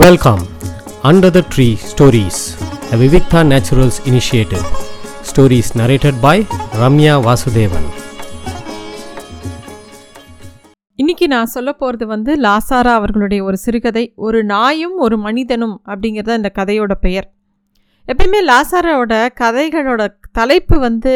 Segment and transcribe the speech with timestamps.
[0.00, 0.42] Welcome
[1.02, 2.40] under the tree stories
[2.90, 4.64] the Vivikta naturals initiative
[5.28, 6.42] stories narrated by
[6.80, 7.88] Ramya Vasudevan
[10.94, 16.52] இன்னைக்கு நான் சொல்ல போகிறது வந்து லாசாரா அவர்களுடைய ஒரு சிறுகதை ஒரு நாயும் ஒரு மனிதனும் அப்படிங்கிறது இந்த
[16.54, 17.28] கதையோட பெயர்.
[18.06, 21.14] எப்பயுமே லாசாராவோட கதைகளோட தலைப்பு வந்து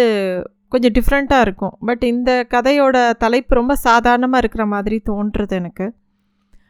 [0.69, 1.77] கொஞ்சம் டிஃப்ரெண்ட்டாக இருக்கும்.
[1.81, 5.87] பட் இந்த கதையோட தலைப்பு ரொம்ப சாதாரணமாக இருக்கிற மாதிரி தோன்றுறது எனக்கு.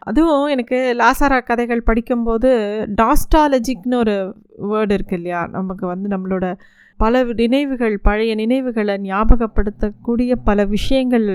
[0.06, 2.50] அதுவும் எனக்கு லாசாரா கதைகள் படிக்கும்போது
[3.00, 4.14] டாஸ்டாலஜிக்னு ஒரு
[4.72, 5.46] வேர்டு இருக்கு இல்லையா?
[5.46, 6.46] நமக்கு வந்து நம்மளோட
[6.96, 11.28] பல நினைவுகள் பழைய நினைவுகளை ஞாபகப்படுத்தக்கூடிய பல விஷயங்கள்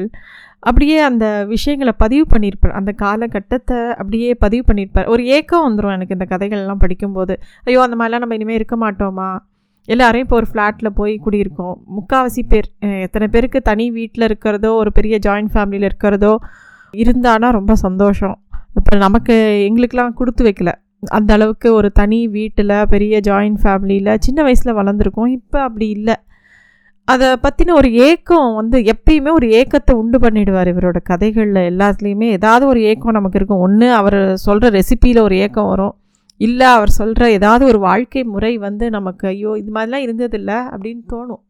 [0.59, 2.78] அப்படியே அந்த விஷயங்களை பதிவு பண்ணியிருப்பார்.
[2.80, 5.08] அந்த காலகட்டத்தை அப்படியே பதிவு பண்ணியிருப்பார்.
[5.08, 7.34] ஒரு ஏக்கம் வந்துடும் எனக்கு இந்த கதைகள்லாம் படிக்கும்போது.
[7.64, 9.30] ஐயோ அந்த மாதிரிலாம் நம்ம இனிமேல் இருக்க மாட்டோமா?
[9.88, 11.76] எல்லாரையும் இப்போ ஒரு ஃப்ளாட்டில் போய் குடியிருக்கோம்.
[11.98, 12.70] முக்கால்வாசி பேர்
[13.06, 16.34] எத்தனை பேருக்கு தனி வீட்டில் இருக்கிறதோ ஒரு பெரிய ஜாயிண்ட் ஃபேமிலியில் இருக்கிறதோ
[16.94, 18.36] இருந்தானா ரொம்ப சந்தோஷம்.
[18.80, 19.36] இப்போ நமக்கு
[19.67, 20.72] எங்களுக்கெலாம் கொடுத்து வைக்கல.
[21.17, 25.31] அந்த அளவுக்கு ஒரு தனி வீட்டில் பெரிய ஜாயிண்ட் ஃபேமிலியில் சின்ன வயசில் வளர்ந்துருக்கோம்.
[25.38, 26.16] இப்போ அப்படி இல்லை.
[27.08, 32.30] அதை பற்றின ஒரு ஏக்கம் வந்து எப்பயுமே ஒரு ஏக்கத்தை உண்டு பண்ணிடுவார் இவரோட கதைகளில் எல்லாத்துலேயுமே.
[32.38, 33.64] ஏதாவது ஒரு ஏக்கம் நமக்கு இருக்கும்.
[33.67, 35.95] ஒன்று அவர் சொல்கிற ரெசிப்பியில் ஒரு ஏக்கம் வரும்.
[36.47, 41.41] இல்லை அவர் சொல்கிற ஏதாவது ஒரு வாழ்க்கை முறை வந்து நமக்கு ஐயோ இது மாதிரிலாம் இருந்ததில்ல அப்படின்னு தோணும்.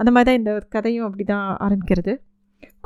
[0.00, 2.12] அந்த மாதிரி தான் இந்த கதையும் அப்படி தான் ஆரம்பிக்கிறது.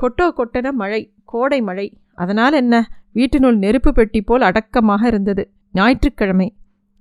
[0.03, 1.03] கொட்டோ கொட்டன மழை
[1.33, 1.87] கோடை மழை.
[2.23, 2.77] அதனால் என்ன?
[3.15, 5.43] வீட்டினுள் நெருப்பு பெட்டி போல் அடக்கமாக இருந்தது.
[5.73, 6.49] ஞாயிற்றுக்கிழமை.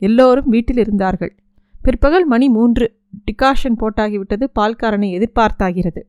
[0.01, 1.33] எல்லோரும் வீட்டில் இருந்தார்கள்
[1.81, 2.85] பிற்பகல் மணி மூன்று.
[3.27, 4.45] டிகாஷன் போட்டாகிவிட்டது.
[4.59, 6.01] பால்காரனை எதிர்பார்த்தாகிறது.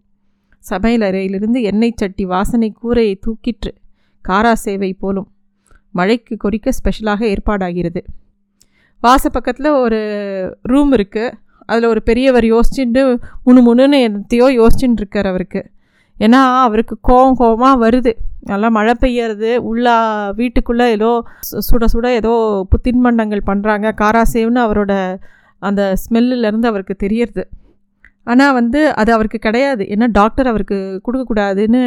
[0.65, 3.73] சமையலறையிலிருந்து எண்ணெய் சட்டி வாசனை கூரையை தூக்கிற்று.
[4.25, 5.29] காரா சேவை போலும்.
[5.91, 8.01] மழைக்கு கொறிக்க ஸ்பெஷலாக ஏற்பாடாகிறது.
[9.03, 9.99] வாச பக்கத்தில் ஒரு
[10.63, 11.33] ரூம் இருக்குது
[11.71, 13.03] அதில் ஒரு பெரியவர் யோசிச்சுட்டு
[13.45, 15.61] முணு முணுன்னு என்னத்தையோ யோசிச்சுட்டு இருக்கார் அவருக்கு.
[16.19, 18.12] ஏன்னா அவருக்கு கோவம் கோவமாக வருது.
[18.41, 19.89] நல்லா மழை பெய்யறது உள்ள
[20.37, 25.19] வீட்டுக்குள்ளே ஏதோ சு- சுட சுட ஏதோ புத்தின்மண்டங்கள் பண்ணுறாங்க காராசேவ்னு அவரோட
[25.59, 27.48] அந்த ஸ்மெல்லுலேருந்து அவருக்கு தெரியறது.
[28.25, 29.85] ஆனால் வந்து அது அவருக்கு கிடையாது.
[29.85, 31.83] ஏன்னா டாக்டர் அவருக்கு கொடுக்கக்கூடாதுன்னு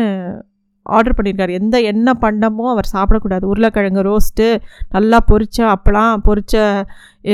[0.96, 3.46] ஆர்டர் பண்ணியிருக்காரு எந்த என்ன பண்டமும் அவர் சாப்பிடக்கூடாது.
[3.52, 4.48] உருளைக்கிழங்கு ரோஸ்ட்டு
[4.96, 6.56] நல்லா பொரிச்ச அப்பளம் பொரிச்ச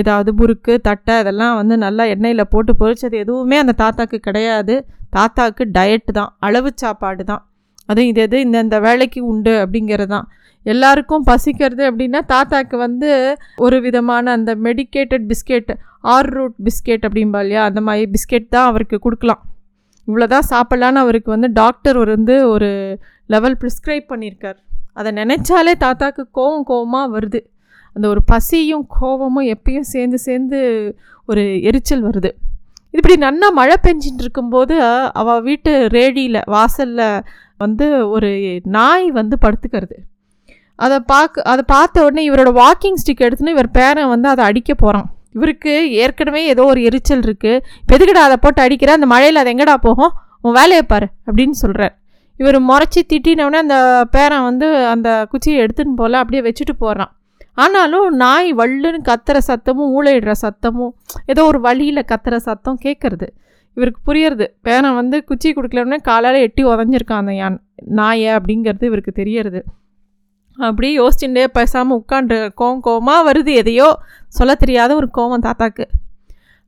[0.01, 4.75] ஏதாவது முறுக்கு தட்டை இதெல்லாம் வந்து நல்லா எண்ணெயில் போட்டு பொரிச்சது எதுவுமே அந்த தாத்தாக்கு கிடையாது.
[5.17, 6.31] தாத்தாவுக்கு டயட்டு தான்.
[6.47, 7.43] அளவு சாப்பாடு தான்.
[7.89, 8.37] அதுவும் இது எது?
[8.45, 10.27] இந்தந்த வேலைக்கு உண்டு அப்படிங்கிறது தான்.
[10.65, 13.09] எல்லாருக்கும் பசிக்கிறது அப்படின்னா தாத்தாக்கு வந்து
[13.65, 15.71] ஒரு விதமான அந்த medicated biscuit
[16.13, 17.63] or root biscuit அப்படிம்பா இல்லையா?
[17.69, 19.41] அந்த மாதிரி பிஸ்கெட் தான் அவருக்கு கொடுக்கலாம்.
[20.07, 24.57] இவ்வளோதான் சாப்பிட்லான்னு அவருக்கு வந்து டாக்டர் ஒரு வந்து ஒரு லெவல் ப்ரிஸ்கிரைப் பண்ணியிருக்கார்.
[24.93, 27.39] அதை நினச்சாலே தாத்தாக்கு கோவம் கோவமாக வருது.
[27.93, 30.59] அந்த ஒரு பசியும் கோவமும் எப்பயும் சேர்ந்து சேர்ந்து
[31.25, 32.31] ஒரு எரிச்சல் வருது.
[32.89, 37.23] இப்படி நன்னா மழை பெஞ்சின்னு இருக்கும்போது அவள் வீட்டு ரேடியில் வாசலில்
[37.57, 39.97] வந்து ஒரு நாய் வந்து படுத்துக்கிறது.
[40.75, 45.09] அதை பார்க்க அதை பார்த்த உடனே இவரோட வாக்கிங் ஸ்டிக் எடுத்துன்னு இவர் பேரன் வந்து அதை அடிக்க போகிறான்
[45.33, 49.73] இவருக்கு ஏற்கனவே ஏதோ ஒரு எரிச்சல் இருக்குது இப்போ எதுக்குடா அதை போட்டு அடிக்கிற அந்த மழையில் அது எங்கடா
[49.73, 50.13] போகும்?
[50.41, 51.93] உன் வேலையை பாரு அப்படின்னு சொல்கிறார்
[52.39, 57.11] இவர் முறைச்சி திட்டினவுடனே அந்த பேரன் வந்து அந்த குச்சியை எடுத்துன்னு போல அப்படியே வச்சுட்டு போகிறான்
[57.55, 60.93] ஆனாலும் நாய் வள்ளுன்னு கத்துற சத்தமும் ஊழையிடுற சத்தமும்
[61.25, 63.27] ஏதோ ஒரு வழியில் கத்துற சத்தம் கேட்குறது
[63.77, 64.45] இவருக்கு புரியறது.
[64.61, 67.57] பேரன் வந்து குச்சி கொடுக்கலன்னே காலால் எட்டி உதஞ்சிருக்கான் அந்த யான்
[67.99, 69.61] நாயை அப்படிங்கிறது இவருக்கு தெரியறது.
[70.57, 73.87] அப்படியே யோசிச்சுட்டே பேசாமல் உட்காண்டு கோவம் கோவமாக வருது எதையோ
[74.37, 75.85] சொல்ல தெரியாத ஒரு கோவம் தாத்தாக்கு.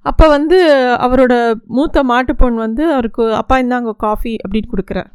[0.06, 0.57] அப்போ வந்து
[1.06, 1.34] அவரோட
[1.75, 5.09] மூத்த மாட்டு பொண் வந்து அவருக்கு அப்பா இந்தாங்க காஃபி அப்படின்னு கொடுக்குறார்.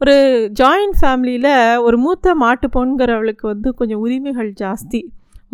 [0.00, 0.14] ஒரு
[0.60, 1.52] ஜாயிண்ட் ஃபேமிலியில்
[1.86, 5.00] ஒரு மூத்த மாட்டு பொண்ணுங்கிறவளுக்கு வந்து கொஞ்சம் உரிமைகள் ஜாஸ்தி.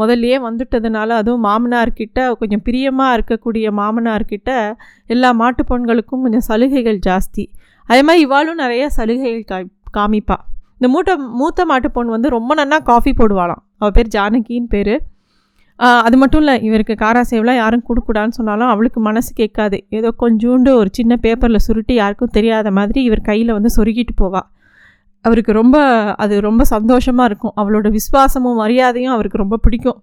[0.00, 4.50] முதல்லையே வந்துட்டதுனால அதுவும் மாமனார்கிட்ட கொஞ்சம் பிரியமாக இருக்கக்கூடிய மாமனார்கிட்ட
[5.06, 7.46] எல்லா மாட்டு பொண்களுக்கும் கொஞ்சம் சலுகைகள் ஜாஸ்தி.
[7.88, 10.44] அதே மாதிரி இவாளும் நிறைய சலுகைகள் காமிப்பாள்
[10.78, 13.62] இந்த மூட்டை மூத்த மாட்டு பொண்ணு வந்து ரொம்ப நல்லா காஃபி போடுவாளாம்.
[13.81, 14.94] அவள் பேர் ஜானகின்னு பேர்.
[16.06, 19.78] அது மட்டும் இல்லை இவருக்கு காராசேவெலாம் யாரும் கொடுக்கூடாதுன்னு சொன்னாலும் அவளுக்கு மனசு கேட்காது.
[19.98, 24.47] ஏதோ கொஞ்சோண்டு ஒரு சின்ன பேப்பரில் சுருட்டி யாருக்கும் தெரியாத மாதிரி இவர் கையில் வந்து சொருகிட்டு போவாள்
[25.25, 25.76] அவருக்கு ரொம்ப
[26.22, 27.54] அது ரொம்ப சந்தோஷமாக இருக்கும்.
[27.60, 29.98] அவளோட விஸ்வாசமும் மரியாதையும் அவருக்கு ரொம்ப பிடிக்கும்.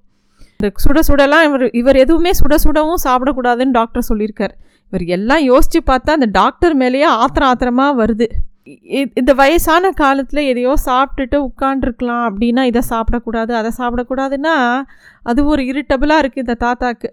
[0.58, 4.54] இந்த சுட சுடலாம் இவர் இவர் எதுவுமே சுட சுடவும் சாப்பிடக்கூடாதுன்னு டாக்டர் சொல்லியிருக்கார்.
[4.90, 8.28] இவர் எல்லாம் யோசித்து பார்த்தா அந்த டாக்டர் மேலேயே ஆத்திரம் ஆத்திரமாக வருது.
[9.22, 14.56] இந்த வயசான காலத்தில் எதையோ சாப்பிட்டுட்டு உட்காண்டிருக்கலாம் அப்படின்னா இதை சாப்பிடக்கூடாது அதை சாப்பிடக்கூடாதுன்னா
[15.30, 17.10] அது ஒரு இரிட்டபிளாக இருக்குது இந்த தாத்தாக்கு.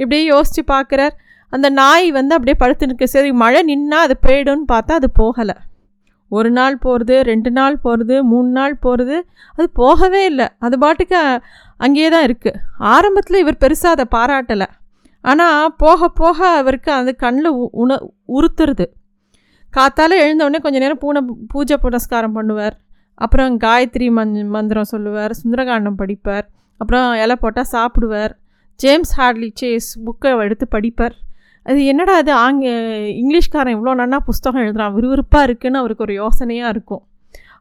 [0.00, 1.14] இப்படியே யோசித்து பார்க்குறார்.
[1.52, 5.56] அந்த நாய் வந்து அப்படியே படுத்து நிற்க சரி மழை நின்னா அது போயிடும்னு பார்த்தா அது போகலை.
[6.30, 9.16] ஒரு நாள் போகிறது ரெண்டு நாள் போகிறது மூணு நாள் போகிறது
[9.58, 10.46] அது போகவே இல்லை.
[10.66, 11.20] அது பாட்டுக்கு
[11.84, 12.60] அங்கேயே தான் இருக்குது
[12.94, 14.68] ஆரம்பத்தில் இவர் பெருசாக அதை பாராட்டலை.
[15.24, 17.50] ஆனால் போக போக அவருக்கு அது கண்ணில்
[17.82, 17.98] உண
[18.36, 18.86] உறுத்துறது.
[19.76, 22.76] காத்தால் எழுந்தவுடனே கொஞ்சம் கொஞ்ச நேரம் பூனை பூஜை புனஸ்காரம் பண்ணுவார்.
[23.14, 26.46] அப்புறம் காயத்ரி மந் மந்திரம் சொல்லுவார் சுந்தரகாண்டம் படிப்பார்.
[26.76, 28.32] அப்புறம் இலை போட்டால் சாப்பிடுவார்.
[28.80, 31.14] ஜேம்ஸ் ஹார்ட்லி சேஸ் புக்கை எடுத்து படிப்பார்.
[31.62, 32.70] அது என்னடா அது ஆங்க
[33.20, 37.02] இங்கிலீஷ்காரன் இவ்வளோ நன்னா புஸ்தகம் எழுதுகிறான் விறுவிறுப்பாக இருக்குதுன்னு அவருக்கு ஒரு யோசனையாக இருக்கும்.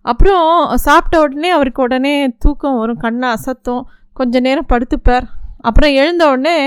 [0.01, 3.83] அப்புறம் சாப்பிட்ட உடனே அவருக்கு உடனே தூக்கம் வரும் கண்ணை அசத்தும்
[4.13, 5.27] கொஞ்சம் நேரம் படுத்துப்பார்.
[5.59, 6.57] அப்புறம் எழுந்த உடனே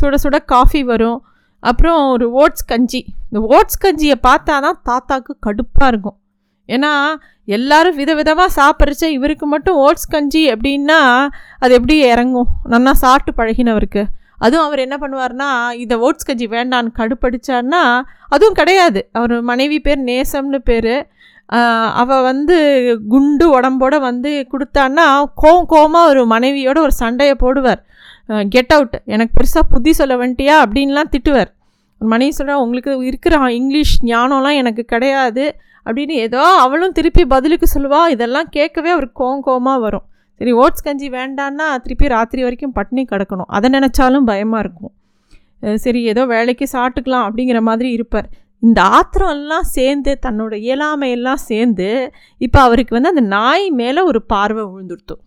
[0.00, 1.24] சுட சுட காஃபி வரும்.
[1.70, 3.00] அப்புறம் ஒரு ஓட்ஸ் கஞ்சி.
[3.28, 6.16] இந்த ஓட்ஸ் கஞ்சியை பார்த்தா தான் தாத்தாக்கு கடுப்பாக இருக்கும்.
[6.68, 6.92] ஏன்னா
[7.56, 11.00] எல்லாரும் விதவிதமாக சாப்பிட்றச்ச இவருக்கு மட்டும் ஓட்ஸ் கஞ்சி அப்படின்னா
[11.62, 12.50] அது எப்படி இறங்கும்?
[12.74, 14.02] நல்லா சாப்பிட்டு பழகினவருக்கு.
[14.44, 15.48] அதுவும் அவர் என்ன பண்ணுவார்னா
[15.82, 17.82] இந்த ஓட்ஸ் கஞ்சி வேண்டான்னு கடுப்படிச்சார்னா
[18.34, 19.00] அதுவும் கிடையாது.
[19.18, 20.94] அவர் மனைவி பேர் நேசம்னு பேர்.
[22.02, 22.56] அவள் வந்து
[23.12, 25.06] குண்டு உடம்போட வந்து கொடுத்தான்னா
[25.42, 27.82] கோவம் கோவமாக ஒரு மனைவியோட ஒரு சண்டையை போடுவார்.
[28.54, 31.50] கெட் அவுட் எனக்கு பெருசாக புத்தி சொல்ல வந்துட்டியா அப்படின்லாம் திட்டுவார்.
[32.00, 35.44] மனைவி சொல்கிறா உங்களுக்கு இருக்கிற இங்கிலீஷ் ஞானம்லாம் எனக்கு கிடையாது.
[35.86, 40.06] அப்படின்னு ஏதோ அவளும் திருப்பி பதிலுக்கு சொல்லுவாள் இதெல்லாம் கேட்கவே அவருக்கு கோம் கோமாக வரும்.
[40.40, 43.50] சரி ஓட்ஸ் கஞ்சி வேண்டான்னா திருப்பி ராத்திரி வரைக்கும் பட்னி கிடக்கணும்.
[43.56, 44.94] அதை நினச்சாலும் பயமாக இருக்கும்.
[45.84, 48.28] சரி ஏதோ வேலைக்கு சாப்பிட்டுக்கலாம் அப்படிங்கிற மாதிரி இருப்பார்.
[48.62, 51.88] இந்த ஆத்திரம் எல்லாம் சேர்ந்து தன்னோட இயலாமையெல்லாம் சேர்ந்து
[52.40, 55.22] இப்போ அவருக்கு வந்து அந்த நாய் மேலே ஒரு பார்வை விழுந்துடுத்தும்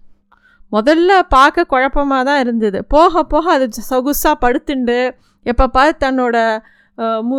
[0.76, 2.80] முதல்ல பார்க்க குழப்பமாக தான் இருந்தது.
[2.94, 4.98] போக போக அது சொகுசாக படுத்துண்டு
[5.46, 6.38] எப்போ பார்த்து தன்னோட
[7.30, 7.38] மு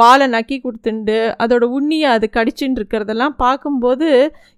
[0.00, 4.06] வாழை நக்கி கொடுத்துண்டு அதோட உண்ணியை அது கடிச்சுட்டு இருக்கிறதெல்லாம் பார்க்கும்போது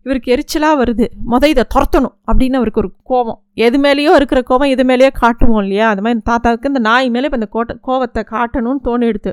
[0.06, 1.06] இவருக்கு எரிச்சலாக வருது.
[1.32, 3.38] மொதல் இதை துரத்தணும் அப்படின்னு அவருக்கு ஒரு கோபம்.
[3.66, 5.86] எது மேலேயோ இருக்கிற கோபம் எது மேலேயோ காட்டுவோம் இல்லையா?
[5.92, 9.32] அது மாதிரி தாத்தாவுக்கு இந்த நாய் மேலே இப்போ இந்த கோட்டை கோவத்தை காட்டணும்னு தோணிடுது.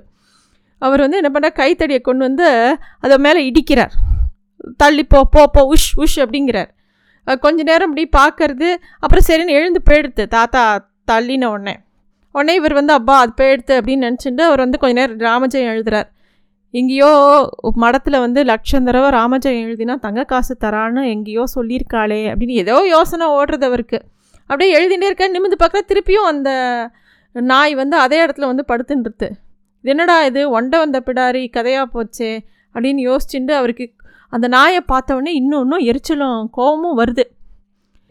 [0.81, 2.47] அவர் வந்து என்ன பண்ணுறார் கைத்தடியை கொண்டு வந்து
[3.05, 3.93] அதை மேலே இடிக்கிறார்.
[4.83, 6.71] தள்ளி போ போ போ உஷ் உஷ் அப்படிங்கிறார்.
[7.39, 8.75] கொஞ்ச நேரம் அப்படி பார்க்கறது.
[8.99, 10.25] அப்புறம் சரின்னு எழுந்து போயிடுது.
[10.27, 11.75] தாத்தா தள்ளின உடனே.
[12.31, 16.09] உடனே இவர் வந்து அப்பா அது போயிடுத்து அப்படின்னு நினச்சிட்டு அவர் வந்து கொஞ்ச நேரம் ராமஜெயம் எழுதுறார்.
[16.71, 17.09] எங்கேயோ
[17.73, 23.63] மடத்தில் வந்து லட்சம் தடவை ராமஜெயம் எழுதினா தங்க காசு தரான்னு எங்கேயோ சொல்லியிருக்காளே அப்படின்னு ஏதோ யோசனை ஓடுறது
[23.63, 24.01] அவருக்கு.
[24.39, 26.49] அப்படியே எழுதினே இருக்க நிமிந்து பார்க்குற திருப்பியும் அந்த
[27.31, 29.29] நாய் வந்து அதே இடத்துல வந்து படுத்துன்றது.
[29.81, 30.61] என்னடா இது?
[30.61, 32.39] ஒண்டை வந்த பிடாரி கதையாக போச்சே
[32.73, 33.85] அப்படின்னு யோசிச்சுட்டு அவருக்கு
[34.35, 37.25] அந்த நாயை பார்த்தவொடனே இன்னும் இன்னும் எரிச்சலும் கோபமும் வருது.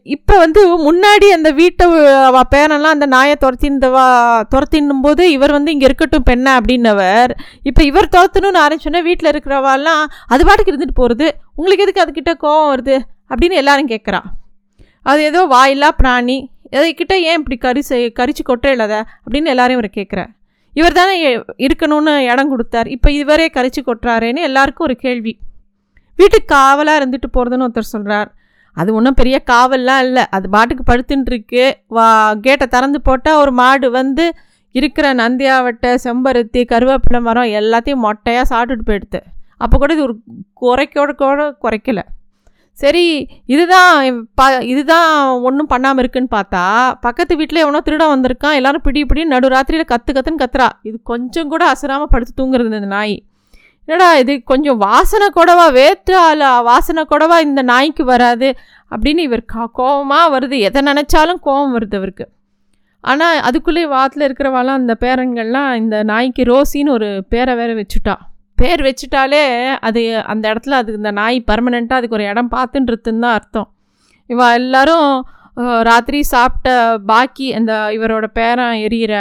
[0.06, 1.86] இப்போ வந்து முன்னாடி அந்த வீட்டை
[2.28, 4.06] அவ பேரெல்லாம் அந்த நாயை துரத்தின்றவா
[4.52, 7.32] துரத்தின்னும் போது இவர் வந்து இங்கே இருக்கட்டும் பெண்ணை அப்படின்னவர்.
[7.70, 10.02] இப்போ இவர் துரத்தணும்னு ஆரம்பிச்சோன்னா வீட்டில் இருக்கிறவாலாம்
[10.34, 11.28] அது பாட்டுக்கு இருந்துட்டு போகிறது
[11.58, 12.96] உங்களுக்கு எதுக்கு அதுக்கிட்ட கோவம் வருது?
[13.30, 14.20] அப்படின்னு எல்லாரும் கேட்குறா
[15.10, 16.38] அது ஏதோ வாயில்லா பிராணி.
[16.78, 18.84] எதைக்கிட்ட ஏன் இப்படி கரிசை கரிச்சு கொட்டுறல
[19.24, 20.30] அப்படின்னு எல்லாரையும் இவர் கேட்குறார்
[20.78, 21.14] இவர் தானே
[21.66, 22.88] இருக்கணும்னு இடம் கொடுத்தார்.
[22.96, 25.32] இப்போ இவரே கரிச்சு கொட்டுறாருன்னு எல்லாருக்கும் ஒரு கேள்வி.
[26.22, 28.30] வீட்டுக்கு காவலாக இருந்துட்டு போகிறதுன்னு ஒருத்தர் சொல்கிறார்
[28.76, 30.22] அது ஒன்றும் பெரிய காவல்லாம் இல்லை.
[30.36, 31.64] அது பாட்டுக்கு படுத்துட்டுருக்கு
[31.96, 32.06] வா
[32.46, 34.24] கேட்டை திறந்து போட்டால் ஒரு மாடு வந்து
[34.74, 39.20] இருக்கிற நந்தியாவட்டை செம்பருத்தி கருவேப்பிலை மரம் எல்லாத்தையும் மொட்டையாக சாப்பிட்டுட்டு போயிடுது.
[39.64, 40.14] அப்போ கூட இது ஒரு
[40.60, 42.00] குறைக்கோட கூட குறைக்கல.
[42.78, 43.04] சரி
[43.54, 43.96] இதுதான்
[44.38, 44.42] ப
[44.72, 45.10] இதுதான்
[45.48, 46.62] ஒன்றும் பண்ணாமல் இருக்குன்னு பார்த்தா
[47.06, 48.56] பக்கத்து வீட்டில் எவனோ திருடம் வந்திருக்கான்.
[48.60, 50.68] எல்லோரும் பிடி பிடி நடு ராத்திரியில் கற்று கற்றுன்னு கத்துறா.
[50.88, 53.16] இது கொஞ்சம் கூட அசராமல் படுத்து தூங்குறது இந்த நாய்.
[53.88, 54.42] என்னடா இது?
[54.42, 55.70] கொஞ்சம் வாசனை கூடவா?
[55.70, 57.38] வேற்றால வாசனை குடவா?
[57.40, 58.48] இந்த நாய்க்கு வராது.
[58.90, 60.58] அப்படின்னு இவர் கா கோபமாக வருது.
[60.58, 62.26] எதை நினச்சாலும் கோபம் வருது அவருக்கு.
[63.00, 68.14] ஆனால் அதுக்குள்ளே வாத்தில் இருக்கிறவாலாம் அந்த பேரன்கள்லாம் இந்த நாய்க்கு ரோசின்னு ஒரு பேரை வேற வச்சுட்டா.
[68.56, 69.44] பேர் வச்சுட்டாலே
[69.74, 73.68] அது அந்த இடத்துல அது இந்த நாய் பர்மனெண்ட்டாக அதுக்கு ஒரு இடம் பார்த்துன்றதுன்னு தான் அர்த்தம்.
[74.26, 75.26] இவ எல்லாரும்
[75.82, 79.14] ராத்திரி சாப்பிட்ட பாக்கி அந்த இவரோட பேரன் எரியிற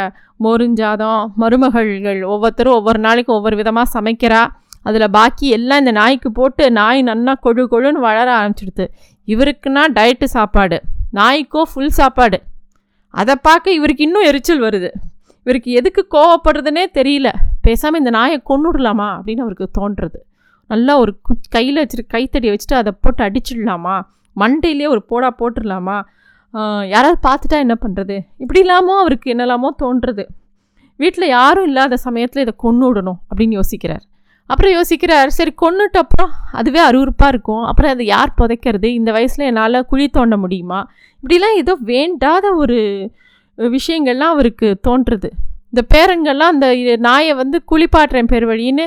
[0.43, 4.43] மோருஞ்சாதம் மருமகள்கள் ஒவ்வொருத்தரும் ஒவ்வொரு நாளைக்கும் ஒவ்வொரு விதமாக சமைக்கிறா.
[4.85, 8.85] அதில் பாக்கி எல்லாம் இந்த நாய்க்கு போட்டு நாய் நன்னா கொழு கொழுன்னு வளர ஆரம்பிச்சிடுது.
[9.27, 10.77] இவருக்குன்னா டயட்டு சாப்பாடு
[11.19, 12.37] நாய்க்கோ ஃபுல் சாப்பாடு.
[13.13, 14.89] அதை பார்க்க இவருக்கு இன்னும் எரிச்சல் வருது.
[15.45, 17.29] இவருக்கு எதுக்கு கோவப்படுறதுனே தெரியல.
[17.65, 20.19] பேசாமல் இந்த நாயை கொண்டுடலாமா அப்படின்னு அவருக்கு தோன்றுறது.
[20.69, 23.95] நல்லா ஒரு கு கையில் வச்சுட்டு கைத்தடியை வச்சுட்டு அதை போட்டு அடிச்சிடலாமா?
[24.35, 25.97] மண்டையிலே ஒரு போடா போட்டுடலாமா?
[26.93, 30.23] யாராவது பார்த்துட்டா என்ன பண்ணுறது இப்படி இல்லாமல் அவருக்கு என்னெல்லாமோ தோன்றுறது.
[30.99, 34.03] வீட்டில் யாரும் இல்லாத சமயத்தில் இதை கொண்டு விடணும் அப்படின்னு யோசிக்கிறார்.
[34.51, 37.63] அப்புறம் யோசிக்கிறார் சரி கொண்டுட்டு அப்புறம் அதுவே அருவறுப்பாக இருக்கும்.
[37.69, 38.87] அப்புறம் அதை யார் புதைக்கிறது?
[38.99, 40.79] இந்த வயசில் என்னால் குழி தோண்ட முடியுமா?
[41.21, 42.79] இப்படிலாம் ஏதோ வேண்டாத ஒரு
[43.57, 45.29] விஷயங்கள்லாம் அவருக்கு தோன்றுறது
[45.71, 46.67] இந்த பேரங்கள்லாம் அந்த
[47.07, 48.85] நாயை வந்து குளிப்பாட்டுறேன் பேர் வழின்னு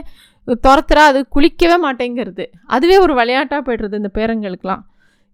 [0.64, 2.44] துரத்துறா அது குளிக்கவே மாட்டேங்கிறது.
[2.74, 4.82] அதுவே ஒரு விளையாட்டாக போய்டுறது இந்த பேரங்களுக்கெலாம்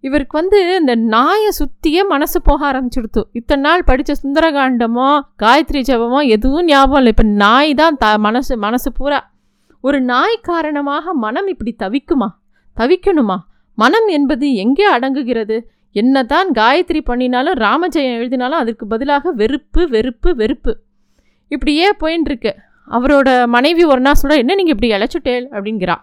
[0.05, 3.23] இவருக்கு வந்து இந்த நாயை சுற்றியே மனசு போக ஆரம்பிச்சிடுத்து.
[3.39, 5.09] இத்தனை நாள் படித்த சுந்தரகாண்டமோ
[5.43, 7.13] காயத்ரி ஜபமோ எதுவும் ஞாபகம் இல்லை.
[7.17, 9.19] இப்போ நாய் தான் த மனசு மனசு பூரா
[9.81, 12.29] ஒரு நாய் காரணமாக மனம் இப்படி தவிக்குமா?
[12.77, 13.37] தவிக்கணுமா?
[13.75, 15.71] மனம் என்பது எங்கே அடங்குகிறது?
[15.93, 20.79] என்னதான் காயத்ரி பண்ணினாலும் ராமஜெயம் எழுதினாலும் அதற்கு பதிலாக வெறுப்பு வெறுப்பு வெறுப்பு.
[21.49, 22.55] இப்படியே போயின்னு
[22.91, 25.97] அவரோட மனைவி ஒரு நாள் சொல்ல என்ன நீங்கள் இப்படி இழைச்சுட்டேல் அப்படிங்கிறா.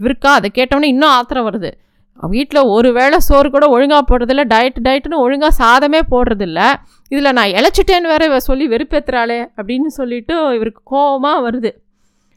[0.00, 0.32] இவருக்கா?
[0.38, 1.70] அதை கேட்டோன்னே இன்னும் ஆத்திரம் வருது.
[2.14, 6.72] வீட்டில் ஒரு வேளை சோறு கூட ஒழுங்காக போடுறதில்ல டயட் டயட்டுன்னு ஒழுங்காக சாதமே போடுறதில்ல.
[7.08, 11.70] இதில் நான் இழைச்சிட்டேன்னு வேற இவ சொல்லி வெறுப்பேற்றுறாளே அப்படின்னு சொல்லிட்டு இவருக்கு கோபமாக வருது.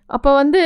[0.10, 0.62] அப்போ வந்து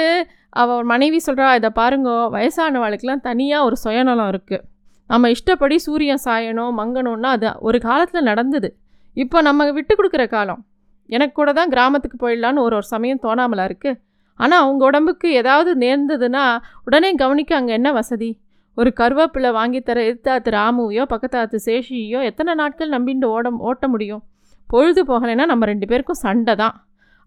[0.61, 4.65] அவர் மனைவி சொல்கிறா இதை பாருங்க வயசானவாளுக்கெலாம் தனியாக ஒரு சுயநலம் இருக்குது
[5.09, 8.69] நம்ம இஷ்டப்படி சூரியன் சாயணும் மங்கணும்னா அது ஒரு காலத்தில் நடந்தது.
[9.17, 10.61] இப்போ நம்ம விட்டு கொடுக்குற காலம்.
[11.09, 13.97] எனக்கு கூட தான் கிராமத்துக்கு போயிடலான்னு ஒரு ஒரு சமயம் தோணாமலா இருக்குது
[14.39, 16.43] ஆனால் அவங்க உடம்புக்கு ஏதாவது நேர்ந்ததுன்னா
[16.87, 18.29] உடனே கவனிக்க அங்கே என்ன வசதி?
[18.77, 24.21] ஒரு கருவேப்பிலை வாங்கித்தர தர எதிர்த்தாத்து ராமுவையோ பக்கத்தாத்து சேஷியோ எத்தனை நாட்கள் நம்பிண்டு ஓட ஓட்ட முடியும்?
[24.69, 26.75] பொழுது போகலைன்னா நம்ம ரெண்டு பேருக்கும் சண்டை தான்.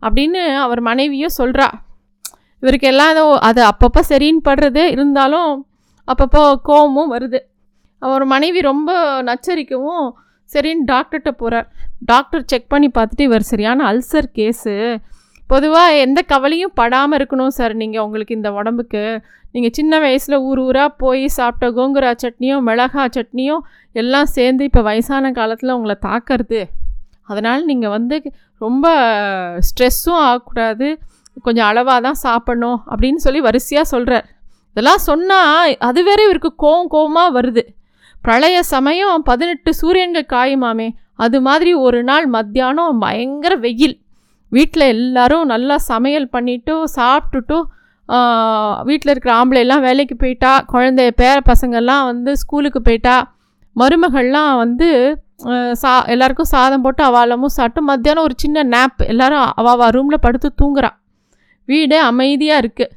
[0.02, 1.66] அப்படின்னு அவர் மனைவியும் சொல்கிறா
[2.62, 5.52] இவருக்கு எல்லாம் ஏதோ அது அப்பப்போ சரின்னு படுறது இருந்தாலும்
[6.08, 7.40] அப்பப்போ கோவமும் வருது.
[8.02, 8.90] அவர் மனைவி ரொம்ப
[9.28, 10.06] நச்சரிக்கவும்
[10.50, 11.68] சரின்னு டாக்டர்கிட்ட போகிறார்
[12.10, 14.74] டாக்டர் செக் பண்ணி பார்த்துட்டு இவர் சரியான அல்சர் கேஸு
[15.50, 19.02] பொதுவாக எந்த கவலையும் படாமல் இருக்கணும் சார் நீங்கள் உங்களுக்கு இந்த உடம்புக்கு.
[19.54, 23.62] நீங்கள் சின்ன வயசில் ஊர் ஊராக போய் சாப்பிட்ட கோங்குரா சட்னியும் மிளகா சட்னியும்
[24.02, 26.60] எல்லாம் சேர்ந்து இப்போ வயசான காலத்தில் உங்களை தாக்கறது.
[27.30, 28.16] அதனால் நீங்கள் வந்து
[28.60, 28.86] ரொம்ப
[29.68, 30.88] ஸ்ட்ரெஸ்ஸும் ஆகக்கூடாது.
[31.40, 34.26] கொஞ்சம் அளவாக தான் சாப்பிடணும் அப்படின்னு சொல்லி வரிசையாக சொல்கிறார்
[34.70, 37.62] இதெல்லாம் சொன்னால் அது வேற இவருக்கு கோவம் கோவமாக வருது.
[38.22, 43.96] பிரளய சமயம் பதினெட்டு சூரியன்கள் காயுமாமே அது மாதிரி ஒரு நாள் மத்தியானம் பயங்கர வெயில்.
[44.52, 47.58] வீட்டில் எல்லாரும் நல்லா சமையல் பண்ணிவிட்டு சாப்பிட்டுட்டு
[48.84, 53.16] வீட்டில் இருக்கிற ஆம்பளைலாம் வேலைக்கு போயிட்டா குழந்தைய பேர பசங்கள்லாம் வந்து ஸ்கூலுக்கு போயிட்டா
[53.76, 54.88] மருமகள்லாம் வந்து
[55.72, 60.96] சா எல்லாருக்கும் சாதம் போட்டு அவாலமும் சாப்பிட்டு மத்தியானம் ஒரு சின்ன நேப் எல்லாரும் அவள் ரூமில் படுத்து தூங்குறான்
[61.68, 62.92] வீடு அமைதியாக இருக்குது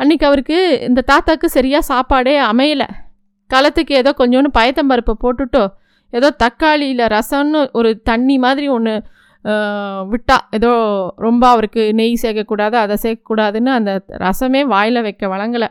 [0.00, 2.88] அன்றைக்கி அவருக்கு இந்த தாத்தாக்கு சரியாக சாப்பாடே அமையலை.
[3.50, 5.64] களத்துக்கு ஏதோ கொஞ்சோண்டு பயத்தம்பருப்பை போட்டுட்டோ
[6.12, 8.94] ஏதோ தக்காளியில் ரசம்னு ஒரு தண்ணி மாதிரி ஒன்று
[10.12, 10.36] விட்டா.
[10.56, 10.70] ஏதோ
[11.26, 13.92] ரொம்ப அவருக்கு நெய் சேர்க்கக்கூடாது அதை சேர்க்கக்கூடாதுன்னு அந்த
[14.24, 15.68] ரசமே வாயில் வைக்க வழங்கலை.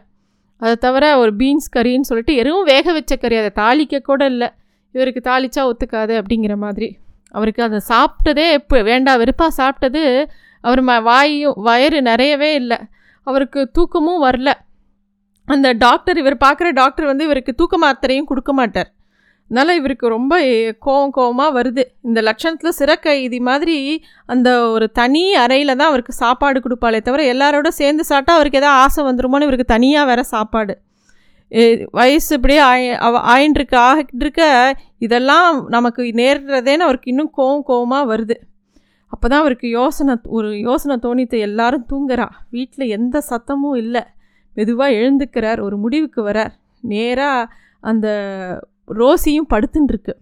[0.61, 4.49] அதை தவிர ஒரு பீன்ஸ் கறின்னு சொல்லிட்டு எதுவும் வேக வச்ச கறி அதை தாளிக்க கூட இல்லை.
[4.95, 6.89] இவருக்கு தாளிச்சா ஒத்துக்காது அப்படிங்கிற மாதிரி.
[7.37, 10.03] அவருக்கு அதை சாப்பிட்டதே எப்போ வேண்டாம் வெறுப்பாக சாப்பிட்டது
[10.61, 12.77] அவர் ம வாயும் வயிறு நிறையவே இல்லை.
[13.23, 14.53] அவருக்கு தூக்கமும் வரல.
[15.45, 18.91] அந்த டாக்டர் இவர் பார்க்குற டாக்டர் வந்து இவருக்கு தூக்க மாத்திரையும் கொடுக்க மாட்டார்.
[19.51, 20.41] அதனால் இவருக்கு ரொம்ப
[20.85, 21.83] கோவம் கோவமாக வருது.
[22.01, 28.03] இந்த லட்சணத்தில் சிறக்கைதி மாதிரி அந்த ஒரு தனி அறையில் தான் அவருக்கு சாப்பாடு கொடுப்பாளே தவிர எல்லாரோட சேர்ந்து
[28.03, 30.77] சாப்பிட்டா அவருக்கு எதாவது ஆசை வந்துருமோன்னு இவருக்கு தனியாக வேற சாப்பாடு.
[31.91, 38.35] வயசு இப்படியே ஆயி அவ- ஆகிட்டு இருக்க இதெல்லாம் நமக்கு நேர்றதேன்னு அவருக்கு இன்னும் கோவம் கோவமாக வருது.
[39.11, 42.27] அப்போ தான் அவருக்கு யோசனை ஒரு யோசனை தோணித்து எல்லாரும் தூங்குறா.
[42.49, 44.03] வீட்டில் எந்த சத்தமும் இல்லை.
[44.55, 45.59] மெதுவாக எழுந்துக்கிறார்.
[45.59, 46.53] ஒரு முடிவுக்கு வரார்.
[46.83, 48.07] நேராக அந்த
[48.87, 50.13] ரோசியும் படுத்துட்டுருக்கு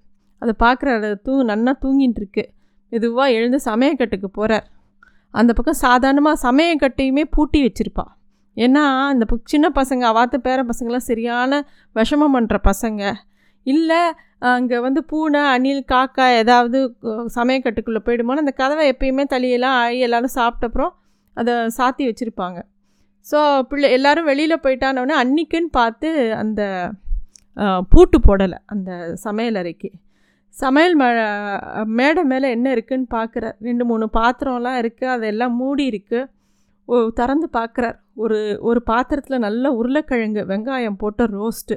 [0.42, 2.44] அதை பார்க்குறாரு தூ நன்னா தூங்கின்னு இருக்கு
[2.92, 4.68] மெதுவாக எழுந்து சமயக்கட்டுக்கு போகிறார்
[5.34, 8.12] அந்த பக்கம் சாதாரணமாக சமயக்கட்டையுமே பூட்டி வச்சுருப்பாள்
[8.58, 11.60] ஏன்னா இந்த சின்ன பசங்க அவாத்த பேர பசங்களாம் சரியான
[11.96, 13.02] விஷமம் பண்ணுற பசங்க.
[13.74, 14.02] இல்லை
[14.52, 16.80] அங்கே வந்து பூனை அணில் காக்கா ஏதாவது
[17.38, 20.94] சமயக்கட்டுக்குள்ளே போயிடுமோன்னு அந்த கதவை எப்பயுமே தளியெல்லாம் ஆகி எல்லோரும் சாப்பிட்ட அப்புறம்
[21.38, 22.60] அதை சாத்தி வச்சுருப்பாங்க.
[23.26, 26.10] ஸோ பிள்ளை எல்லாரும் வெளியில் போயிட்டானோடனே அன்னிக்குன்னு பார்த்து
[26.42, 26.62] அந்த
[27.94, 28.92] பூட்டு போடலை அந்த
[29.26, 29.90] சமையல் அறைக்கு.
[30.56, 31.06] சமையல் ம
[32.00, 33.56] மேடை மேலே என்ன இருக்குதுன்னு பார்க்குறார்.
[33.68, 36.30] ரெண்டு மூணு பாத்திரம்லாம் இருக்குது அதெல்லாம் மூடி இருக்குது
[36.90, 37.98] ஓ திறந்து பார்க்குறார்.
[38.24, 38.38] ஒரு
[38.70, 41.76] ஒரு பாத்திரத்தில் நல்ல உருளைக்கிழங்கு வெங்காயம் போட்ட ரோஸ்ட்டு.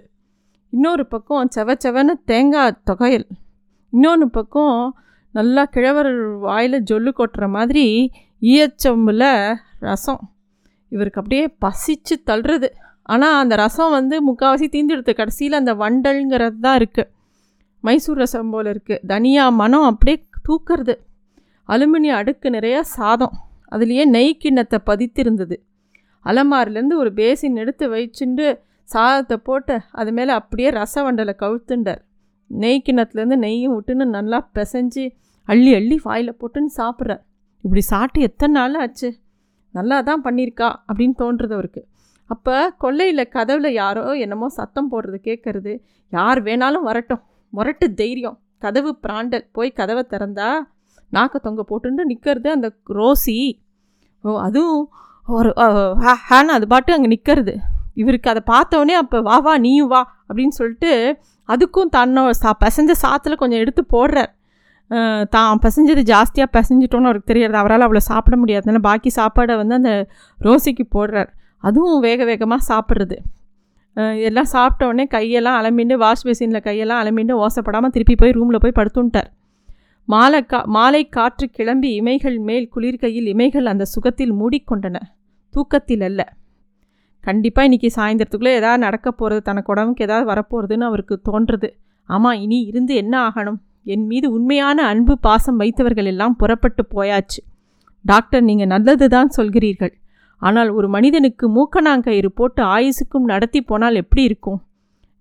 [0.73, 3.27] இன்னொரு பக்கம் செவ செவன தேங்காய் தொகையல்.
[3.93, 4.77] இன்னொன்று பக்கம்
[5.35, 6.11] நல்லா கிழவர்
[6.45, 7.85] வாயில் ஜொல்லு கொட்டுற மாதிரி
[8.43, 9.27] ஈயச்சொம்பில்
[9.87, 10.23] ரசம்.
[10.93, 12.69] இவருக்கு அப்படியே பசிச்சு தள்ளுறது.
[13.03, 15.12] ஆனால் அந்த ரசம் வந்து முக்கால்வாசி தீந்துடுது.
[15.21, 17.11] கடைசியில் அந்த வண்டல்ங்கிறது தான் இருக்குது
[17.85, 20.17] மைசூர் ரசம் போல் இருக்குது தனியா மனம் அப்படியே
[20.49, 20.95] தூக்கிறது.
[21.69, 23.35] அலுமினிய அடுக்கு நிறைய சாதம்.
[23.73, 25.57] அதுலேயே நெய் கிண்ணத்தை பதித்திருந்தது.
[26.27, 28.47] அலமாரிலேருந்து ஒரு பேசின் எடுத்து வச்சுட்டு
[28.92, 32.00] சாதத்தை போட்டு அது மேலே அப்படியே ரச வண்டலை கவுத்துண்டார்.
[32.50, 35.04] நெய் கிண்ணத்துலேருந்து நெய்யும் விட்டுன்னு நல்லா பிசைஞ்சு
[35.49, 37.23] அள்ளி அள்ளி வாயில் போட்டுன்னு சாப்பிட்றார்.
[37.64, 39.09] இப்படி சாப்பிட்டு எத்தனை நாள் ஆச்சு?
[39.75, 41.82] நல்லா தான் பண்ணியிருக்கா அப்படின்னு தோன்றுறது அவருக்கு.
[42.30, 45.73] அப்போ கொல்லையில் கதவில் யாரோ என்னமோ சத்தம் போடுறது கேட்குறது
[46.12, 48.37] யார் வேணாலும் வரட்டும் முரட்டு தைரியம்.
[48.64, 49.44] கதவு பிராண்டல்.
[49.56, 50.49] போய் கதவை திறந்தா
[51.16, 52.68] நாக்க தொங்க போட்டுன்னு நிற்கிறது அந்த
[52.99, 53.37] ரோசி.
[54.25, 54.85] ஓ அதுவும்
[55.37, 55.50] ஒரு
[56.28, 57.54] ஹேன்னு அது பாட்டு அங்கே நிற்கிறது.
[58.02, 60.92] இவருக்கு அதை பார்த்தோன்னே அப்போ வா வா நீயும் வா அப்படின்னு சொல்லிட்டு
[61.49, 64.30] அதுக்கும் தன்னோட சா பிசைஞ்ச சாத்தில் கொஞ்சம் எடுத்து போடுறார்.
[65.35, 67.54] தான் பசஞ்சது ஜாஸ்தியாக பசஞ்சிட்டோன்னு அவருக்கு தெரியாது.
[67.62, 69.92] அவரால் அவ்வளோ சாப்பிட முடியாதுனால பாக்கி சாப்பாடை வந்து அந்த
[70.38, 71.30] ரோசிக்கு போடுறார்.
[71.69, 73.16] அதுவும் வேக வேகமாக சாப்பிட்றது.
[74.28, 79.30] எல்லாம் சாப்பிட்ட உடனே கையெல்லாம் அலம்பிண்டு வாஷ் பேசினில் கையெல்லாம் அலம்பிண்டு ஓசப்படாமல் திருப்பி போய் ரூமில் போய் படுத்துன்ட்டார்
[80.09, 84.97] மாலை கா மாலை காற்று கிளம்பி இமைகள் மேல் குளிர்கையில் இமைகள் அந்த சுகத்தில் மூடிக்கொண்டன.
[85.54, 86.21] தூக்கத்தில் அல்ல.
[87.27, 91.69] கண்டிப்பாக இன்றைக்கி சாயந்தரத்துக்குள்ளே ஏதாவது நடக்க போகிறது தனக்கு உடம்புக்கு எதாவது வரப்போகிறதுன்னு அவருக்கு தோன்றுறது.
[92.09, 93.59] ஆமாம் இனி இருந்து என்ன ஆகணும்?
[93.85, 97.41] என் மீது உண்மையான அன்பு பாசம் வைத்தவர்கள் எல்லாம் புறப்பட்டு போயாச்சு.
[98.05, 99.93] டாக்டர் நீங்கள் நல்லது தான் சொல்கிறீர்கள்.
[100.43, 104.59] ஆனால் ஒரு மனிதனுக்கு மூக்கணாங்கயிறு போட்டு ஆயுசுக்கும் நடத்தி போனால் எப்படி இருக்கும்?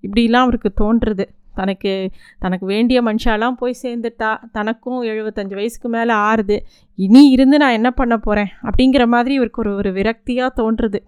[0.03, 1.25] இப்படிலாம் அவருக்கு தோன்றுறது.
[1.55, 1.93] தனக்கு
[2.39, 6.57] தனக்கு வேண்டிய மனுஷாலாம் போய் சேர்ந்துட்டா தனக்கும் எழுபத்தஞ்சு வயசுக்கு மேலே ஆறுது.
[6.95, 11.01] இனி இருந்து நான் என்ன பண்ண போகிறேன் அப்படிங்கிற மாதிரி இவருக்கு ஒரு ஒரு விரக்தியாக தோன்றுறது.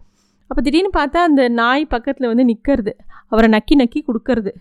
[0.52, 2.92] அப்போ திடீர்னு பார்த்தா அந்த நாய் பக்கத்தில் வந்து நிற்கிறது
[3.32, 4.52] அவரை நக்கி நக்கி கொடுக்கறது.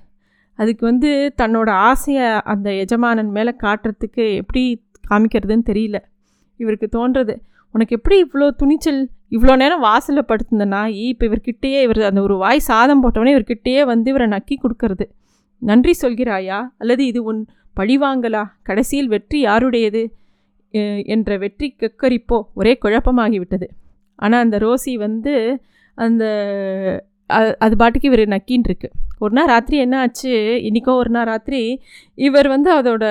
[0.58, 4.62] அதுக்கு வந்து தன்னோட ஆசையை அந்த எஜமானன் மேலே காட்டுறதுக்கு எப்படி
[5.10, 5.98] காமிக்கிறதுன்னு தெரியல.
[6.60, 7.34] இவருக்கு தோன்றது
[7.74, 9.00] உனக்கு எப்படி இவ்வளோ துணிச்சல்
[9.36, 14.10] இவ்வளோ நேரம் வாசலில் படுத்திருந்த நாய் இப்போ இவர்கிட்டயே இவர் அந்த ஒரு வாய் சாதம் போட்டவொடனே இவர்கிட்டயே வந்து
[14.12, 15.06] இவரை நக்கி கொடுக்கறது.
[15.62, 16.58] நன்றி சொல்கிறாயா?
[16.78, 17.40] அல்லது இது உன்
[17.76, 18.44] பழிவாங்கலா?
[18.62, 20.02] கடைசியில் வெற்றி யாருடையது?
[21.14, 22.38] என்ற வெற்றி கக்கரிப்போ?
[22.54, 23.68] ஒரே குழப்பமாகிவிட்டது.
[24.18, 25.34] ஆனால் அந்த ரோசி வந்து
[25.94, 26.24] அந்த
[27.62, 28.88] அது பாட்டுக்கு இவர் நக்கின்னு இருக்கு.
[29.24, 30.32] ஒரு நாள் ராத்திரி என்ன ஆச்சு?
[30.68, 31.60] இன்றைக்கோ ஒரு நாள் ராத்திரி
[32.14, 33.04] இவர் வந்து அதோட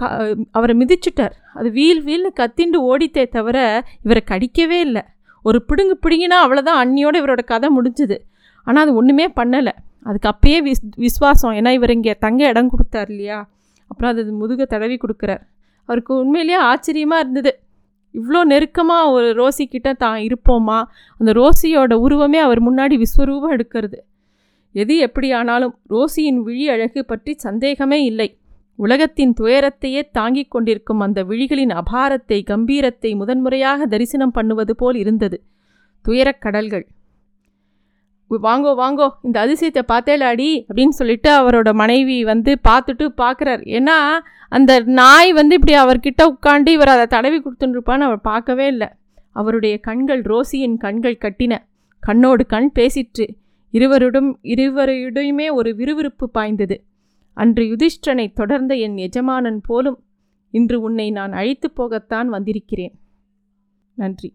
[0.00, 0.08] க
[0.50, 1.34] அவரை மிதிச்சுட்டார்.
[1.58, 3.58] அது வீல் வீல்னு கத்திண்டு ஓடித்தே தவிர
[4.06, 5.02] இவரை கடிக்கவே இல்லை.
[5.44, 8.18] ஒரு பிடுங்கு பிடுங்கினா அவ்வளோதான் அன்னியோட இவரோட கதை முடிஞ்சுது.
[8.66, 9.74] ஆனால் அது ஒன்றுமே பண்ணலை.
[10.06, 13.38] அதுக்கு அப்பயே விஸ் விஸ்வாசம் ஏன்னா இவர் இங்கே தங்க இடம் கொடுத்தார் இல்லையா?
[13.90, 15.42] அப்புறம் அது முதுக தடவி கொடுக்குறார்.
[15.88, 17.52] அவருக்கு உண்மையிலேயே ஆச்சரியமாக இருந்தது.
[18.14, 20.84] இவ்வளோ நெருக்கமாக ஒரு ரோசிக்கிட்ட தான் இருப்போமா?
[21.18, 23.98] அந்த ரோசியோட உருவமே அவர் முன்னாடி விஸ்வரூபம் எடுக்கிறது.
[24.72, 28.36] எது எப்படியானாலும் ரோசியின் விழி அழகு பற்றி சந்தேகமே இல்லை.
[28.74, 35.42] உலகத்தின் துயரத்தையே தாங்கிக் கொண்டிருக்கும் அந்த விழிகளின் அபாரத்தை கம்பீரத்தை முதன்முறையாக தரிசனம் பண்ணுவது போல் இருந்தது.
[36.02, 36.86] துயரக் கடல்கள்.
[38.38, 43.62] வாங்கோ வாங்கோ இந்த அதிசயத்தை பார்த்தேலாடி அப்படின்னு சொல்லிட்டு அவரோட மனைவி வந்து பார்த்துட்டு பார்க்குறார்.
[43.78, 48.88] ஏன்னா அந்த நாய் வந்து இப்படி அவர்கிட்ட உட்காந்து இவர் அதை தடவி கொடுத்துட்டுருப்பான்னு அவர் பார்க்கவே இல்லை.
[49.30, 51.58] அவருடைய கண்கள் ரோசியின் கண்கள் கட்டின.
[52.06, 53.26] கண்ணோடு கண் பேசிற்று.
[53.70, 56.84] இருவரிடம் இருவரிடையுமே ஒரு விறுவிறுப்பு பாய்ந்தது.
[57.34, 60.04] அன்று யுதிஷ்டனை தொடர்ந்த என் எஜமானன் போலும்
[60.50, 62.94] இன்று உன்னை நான் அழைத்து போகத்தான் வந்திருக்கிறேன்.
[63.94, 64.34] நன்றி.